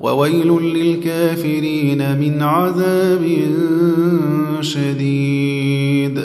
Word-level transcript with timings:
وويل 0.00 0.48
للكافرين 0.48 2.18
من 2.18 2.42
عذاب 2.42 3.26
شديد. 4.60 6.20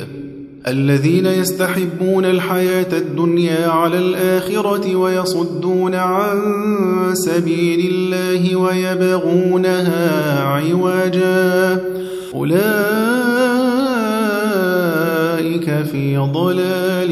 الذين 0.68 1.26
يستحبون 1.26 2.26
الحياة 2.26 2.98
الدنيا 2.98 3.68
على 3.68 3.98
الآخرة 3.98 4.96
ويصدون 4.96 5.96
عن 5.96 6.42
سبيل 7.14 7.94
الله 7.94 8.56
ويبغونها 8.56 10.40
عوجا. 10.44 11.82
أولئك 12.34 12.66
في 15.92 16.18
ضلال 16.18 17.12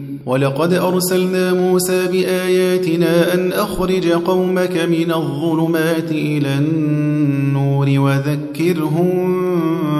ولقد 0.25 0.73
أرسلنا 0.73 1.53
موسى 1.53 2.07
بآياتنا 2.11 3.33
أن 3.33 3.51
أخرج 3.51 4.07
قومك 4.07 4.77
من 4.77 5.11
الظلمات 5.11 6.11
إلى 6.11 6.57
النور 6.57 7.89
وذكرهم 7.89 9.41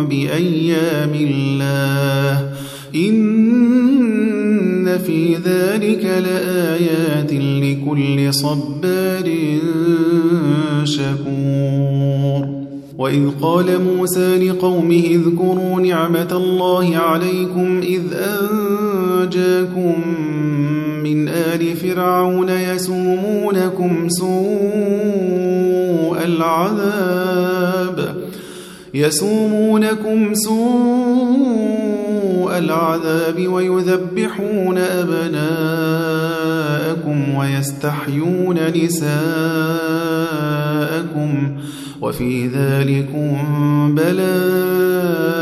بأيام 0.05 1.13
الله. 1.13 2.49
إن 2.95 4.97
في 4.97 5.35
ذلك 5.35 6.05
لآيات 6.05 7.33
لكل 7.33 8.33
صبار 8.33 9.31
شكور. 10.83 12.47
وإذ 12.97 13.29
قال 13.41 13.83
موسى 13.83 14.49
لقومه 14.49 15.03
اذكروا 15.05 15.81
نعمة 15.81 16.27
الله 16.31 16.97
عليكم 16.97 17.81
إذ 17.83 18.01
أنجاكم 19.23 19.93
من 21.03 21.29
آل 21.29 21.75
فرعون 21.75 22.49
يسومونكم 22.49 24.09
سوء 24.09 24.31
العذاب. 26.25 28.15
يسومونكم 28.93 30.33
سوء 30.33 30.61
العذاب 32.57 33.47
ويذبحون 33.47 34.77
أبناءكم 34.77 35.75
ويستحيون 37.35 38.59
نساءكم. 38.75 39.21
وفي 42.01 42.47
ذلكم 42.47 43.37
بلاء 43.95 45.41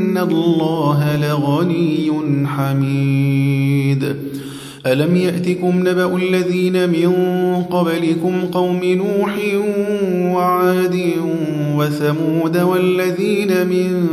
الله 0.17 1.17
لغني 1.17 2.11
حميد. 2.47 4.15
ألم 4.85 5.15
يأتكم 5.15 5.79
نبأ 5.79 6.15
الذين 6.15 6.89
من 6.89 7.13
قبلكم 7.71 8.41
قوم 8.51 8.83
نوح 8.83 9.33
وعاد 10.35 10.99
وثمود 11.75 12.57
والذين 12.57 13.67
من 13.67 14.07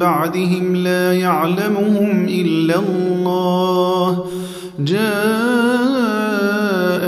بعدهم 0.00 0.76
لا 0.76 1.12
يعلمهم 1.12 2.26
إلا 2.28 2.74
الله 2.78 4.24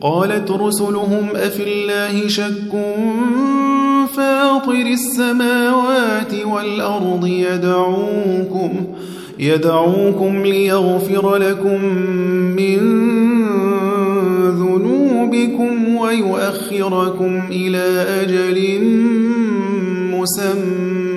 قالت 0.00 0.50
رسلهم 0.50 1.28
أفي 1.34 1.62
الله 1.62 2.28
شك 2.28 2.72
فاطر 4.16 4.86
السماوات 4.86 6.34
والأرض 6.44 7.26
يدعوكم 7.26 8.86
يدعوكم 9.38 10.42
ليغفر 10.42 11.36
لكم 11.36 11.84
من 12.56 12.78
ذنوبكم 14.50 15.94
ويؤخركم 15.96 17.42
إلى 17.50 18.06
أجل 18.22 18.80
مسمى 20.10 21.10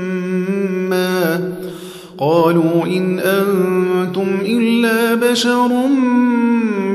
قالوا 2.23 2.85
إن 2.85 3.19
أنتم 3.19 4.27
إلا 4.45 5.15
بشر 5.15 5.69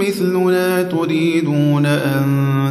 مثلنا 0.00 0.82
تريدون 0.82 1.86
أن 1.86 2.26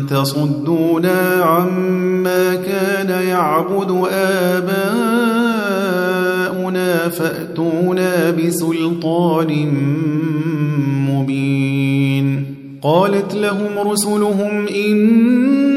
تصدونا 0.10 1.44
عما 1.44 2.56
كان 2.56 3.10
يعبد 3.28 4.08
آباؤنا 4.12 4.68
فأتونا 7.10 8.32
بسلطان 8.32 9.72
مبين. 11.10 12.46
قالت 12.82 13.36
لهم 13.36 13.92
رسلهم 13.92 14.68
إن 14.68 15.77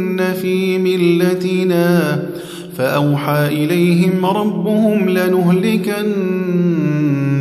في 0.33 0.77
ملتنا 0.77 2.19
فأوحى 2.77 3.47
إليهم 3.47 4.25
ربهم 4.25 5.09
لنهلكن 5.09 6.11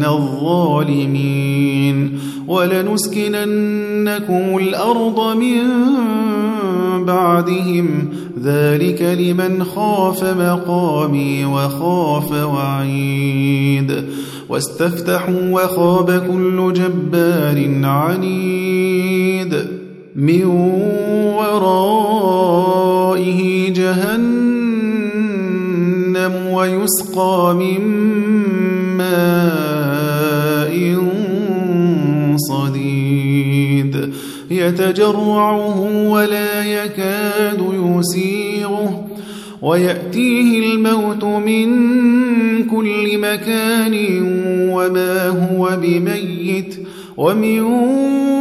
الظالمين 0.06 2.18
ولنسكننكم 2.46 4.56
الأرض 4.56 5.36
من 5.36 5.62
بعدهم. 7.04 8.08
ذلك 8.44 9.02
لمن 9.02 9.64
خاف 9.64 10.24
مقامي 10.24 11.44
وخاف 11.44 12.32
وعيد. 12.32 14.04
واستفتحوا 14.48 15.50
وخاب 15.50 16.10
كل 16.10 16.72
جبار 16.72 17.84
عنيد. 17.84 19.69
من 20.16 20.44
ورائه 21.38 23.40
جهنم 23.72 24.50
ويسقى 26.52 27.54
من 27.54 27.80
ماء 28.96 30.98
صديد. 32.36 34.10
يتجرعه 34.50 35.80
ولا 36.10 36.64
يكاد 36.64 37.60
يسيغه 37.72 39.06
ويأتيه 39.62 40.74
الموت 40.74 41.24
من 41.24 41.68
كل 42.64 43.18
مكان 43.18 43.94
وما 44.72 45.28
هو 45.28 45.78
بميت. 45.82 46.86
ومن 47.16 47.60
ورائه 47.60 48.40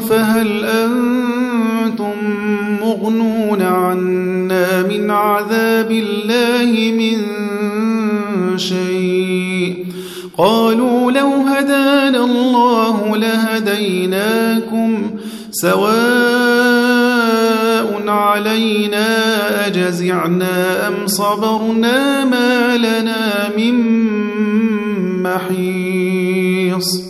فهل 0.00 0.64
أنتم 0.64 2.12
مغنون 2.82 3.62
عنا 3.62 4.82
من 4.82 5.10
عذاب 5.10 5.90
الله 5.90 6.92
من 6.98 7.18
شيء؟ 8.58 9.86
قالوا 10.38 11.12
لو 11.12 11.28
هدانا 11.28 12.24
الله 12.24 13.16
لهديناكم 13.16 15.10
سواء 15.50 16.90
علينا 18.08 19.66
أجزعنا 19.66 20.88
أم 20.88 21.06
صبرنا 21.06 22.24
ما 22.24 22.76
لنا 22.76 23.50
من 23.56 23.74
محيص. 25.22 27.09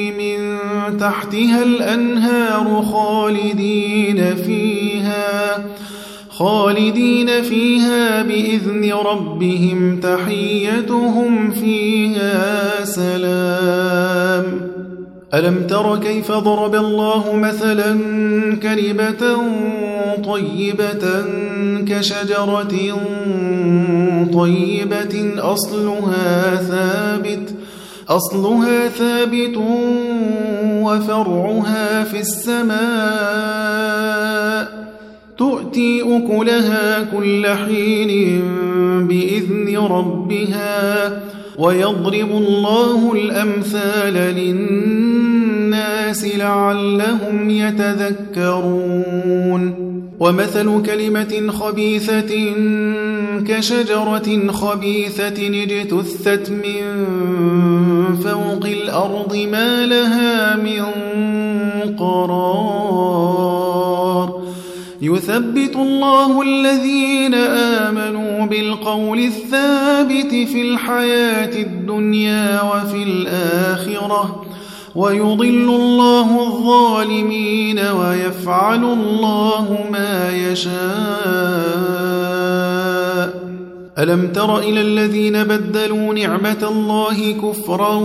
تحتها 0.99 1.63
الأنهار 1.63 2.81
خالدين 2.81 4.35
فيها 4.35 5.65
خالدين 6.29 7.41
فيها 7.41 8.21
بإذن 8.21 8.93
ربهم 8.93 9.99
تحيتهم 9.99 11.51
فيها 11.51 12.85
سلام. 12.85 14.71
ألم 15.33 15.67
تر 15.67 15.97
كيف 15.97 16.31
ضرب 16.31 16.75
الله 16.75 17.35
مثلا 17.35 17.97
كلمة 18.63 19.37
طيبة 20.25 21.23
كشجرة 21.87 22.75
طيبة 24.33 25.33
أصلها 25.37 26.55
ثابت 26.55 27.55
أصلها 28.15 28.87
ثابت 28.87 29.57
وفرعها 30.83 32.03
في 32.03 32.19
السماء 32.19 32.81
تؤتي 35.37 36.01
أكلها 36.01 37.03
كل 37.03 37.47
حين 37.47 38.41
بإذن 39.07 39.77
ربها 39.77 41.21
ويضرب 41.57 42.31
الله 42.31 43.13
الأمثال 43.13 44.13
للناس 44.35 46.25
لعلهم 46.25 47.49
يتذكرون. 47.49 49.01
ومثل 50.21 50.81
كلمة 50.85 51.51
خبيثة 51.51 52.31
كشجرة 53.47 54.51
خبيثة 54.51 55.63
اجتثت 55.63 56.49
من 56.49 56.83
فوق 58.15 58.65
الأرض 58.65 59.35
ما 59.35 59.85
لها 59.85 60.55
من 60.55 60.85
قرار. 61.99 63.21
يثبت 65.01 65.75
الله 65.75 66.41
الذين 66.41 67.33
آمنوا 67.33 68.45
بالقول 68.45 69.19
الثابت 69.19 70.31
في 70.31 70.61
الحياة 70.61 71.61
الدنيا 71.61 72.61
وفي 72.61 73.03
الآخرة 73.03 74.45
ويضل 74.95 75.69
الله 75.69 76.47
الظالمين 76.47 77.79
ويفعل 77.79 78.83
الله 78.83 79.85
ما 79.91 80.31
يشاء. 80.31 82.00
ألم 84.01 84.27
تر 84.27 84.59
إلى 84.59 84.81
الذين 84.81 85.43
بدلوا 85.43 86.13
نعمة 86.13 86.67
الله 86.71 87.31
كفرا 87.31 87.95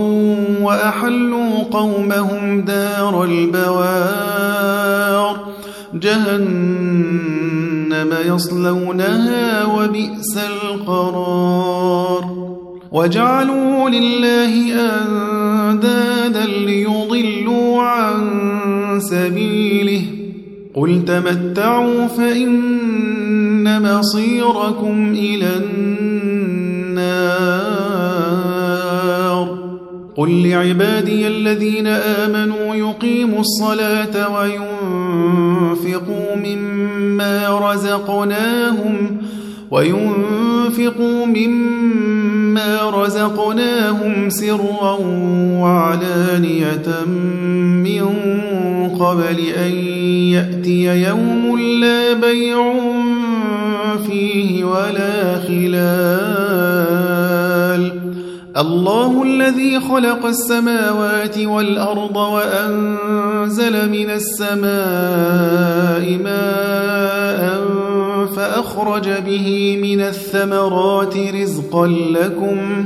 وأحلوا 0.61 1.63
قومهم 1.71 2.61
دار 2.61 3.23
البوار؟ 3.23 5.39
جهنم 5.93 8.13
يصلونها 8.25 9.65
وبئس 9.65 10.37
القرار. 10.37 12.25
وجعلوا 12.91 13.89
لله 13.89 14.73
أندادا 14.73 16.45
ليضلوا 16.45 17.81
عن 17.81 18.99
سبيله. 18.99 20.01
قل 20.75 21.05
تمتعوا 21.05 22.07
فإن 22.07 23.46
مصيركم 23.63 25.13
إلى 25.13 25.49
النار. 25.55 26.77
قل 30.17 30.49
لعبادي 30.49 31.27
الذين 31.27 31.87
آمنوا 31.87 32.75
يقيموا 32.75 33.39
الصلاة 33.39 34.39
وينفقوا 34.39 36.35
مما 36.35 37.71
رزقناهم 37.71 39.17
وينفقوا 39.71 41.25
مما 41.25 42.89
رزقناهم 42.89 44.29
سرا 44.29 44.97
وعلانية 45.61 47.05
من 47.83 48.07
قبل 48.99 49.39
أن 49.39 49.71
يأتي 50.33 51.03
يوم 51.07 51.59
لا 51.59 52.13
بيع 52.13 52.73
فيه 54.37 54.63
ولا 54.63 55.39
خلال. 55.47 55.87
الله 58.57 59.23
الذي 59.23 59.79
خلق 59.79 60.25
السماوات 60.25 61.37
والأرض 61.37 62.15
وأنزل 62.15 63.89
من 63.89 64.09
السماء 64.09 64.67
ماء 66.23 67.61
فأخرج 68.35 69.09
به 69.25 69.79
من 69.81 70.01
الثمرات 70.01 71.17
رزقا 71.17 71.87
لكم 71.87 72.85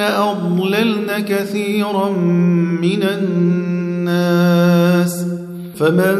أضللن 0.00 1.24
كثيرا 1.28 2.10
من 2.82 3.02
الناس. 3.02 5.26
فمن 5.76 6.16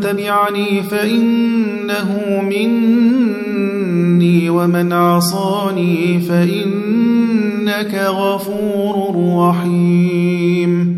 تبعني 0.00 0.82
فإنه 0.82 2.42
مني 2.50 4.50
ومن 4.50 4.92
عصاني 4.92 6.20
فإنك 6.20 7.94
غفور 7.94 9.14
رحيم. 9.38 10.96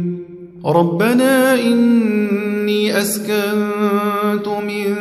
ربنا 0.66 1.54
إني 1.54 2.98
أسكنت 2.98 4.48
من 4.48 4.94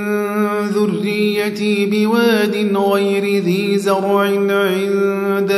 ذريتي 0.68 1.86
بواد 1.86 2.78
غير 2.78 3.44
ذي 3.44 3.78
زرع 3.78 4.22
عند 4.22 4.52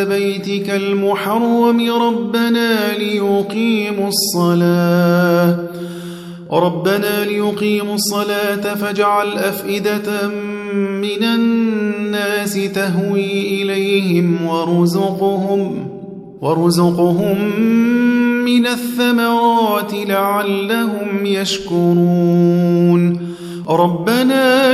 بيتك 0.10 0.70
المحرم 0.70 1.92
ربنا 2.02 2.98
ليقيموا 2.98 4.08
الصلاة. 4.08 5.58
ربنا 6.52 7.26
ليقيموا 7.26 7.96
الصلاة 7.96 8.76
فاجعل 8.76 9.28
أفئدة 9.28 10.28
من 10.74 11.24
الناس 11.24 12.54
تهوي 12.54 13.62
إليهم 13.62 14.46
وارزقهم 14.46 15.88
وارزقهم 16.42 17.38
من 18.46 18.68
الثمرات 18.68 19.94
لعلهم 19.94 21.26
يشكرون. 21.26 23.20
ربنا 23.70 24.74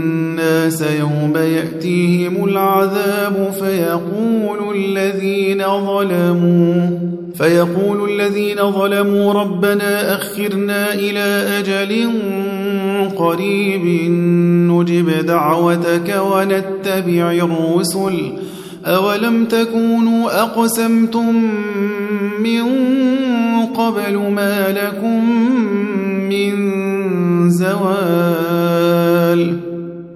الناس 0.51 0.81
يوم 0.81 1.37
يأتيهم 1.37 2.45
العذاب 2.45 3.53
فيقول 3.59 4.75
الذين 4.75 5.63
ظلموا 5.85 6.99
فيقول 7.35 8.09
الذين 8.11 8.71
ظلموا 8.71 9.33
ربنا 9.33 10.15
أخرنا 10.15 10.93
إلى 10.93 11.59
أجل 11.59 12.09
قريب 13.15 14.11
نجب 14.71 15.25
دعوتك 15.25 16.21
ونتبع 16.31 17.31
الرسل. 17.31 18.33
أولم 18.85 19.45
تكونوا 19.45 20.41
أقسمتم 20.43 21.35
من 22.39 22.63
قبل 23.75 24.17
ما 24.17 24.71
لكم 24.71 25.29
من 26.29 26.51
زوال؟ 27.49 29.01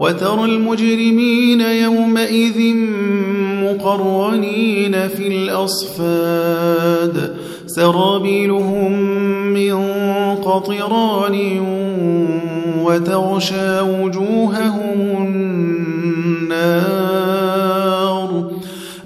وترى 0.00 0.44
المجرمين 0.44 1.60
يومئذ 1.60 2.74
مقرنين 3.64 5.08
في 5.08 5.28
الأصفاد. 5.28 7.36
سرابيلهم 7.66 8.92
من 9.52 9.74
قطران 10.34 11.60
وتغشى 12.84 13.80
وجوههم 13.80 15.26
النار. 16.46 18.50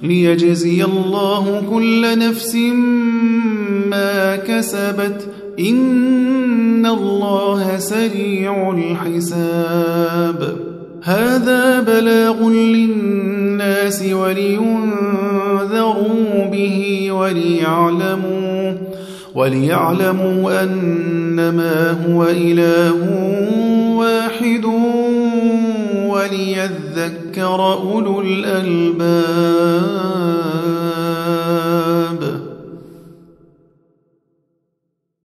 ليجزي 0.02 0.84
الله 0.84 1.62
كل 1.70 2.18
نفس 2.18 2.56
ما 3.90 4.36
كسبت. 4.36 5.28
إن 5.60 6.86
الله 6.86 7.78
سريع 7.78 8.70
الحساب. 8.70 10.73
هذا 11.04 11.80
بلاغ 11.80 12.48
للناس 12.48 14.04
ولينذروا 14.12 14.84
به 16.52 17.08
وليعلموا 17.12 18.72
وليعلموا 19.34 20.62
أنما 20.62 21.90
هو 22.08 22.24
إله 22.24 22.94
واحد 23.96 24.64
وليذكر 26.06 27.72
أولو 27.72 28.20
الألباب. 28.20 29.74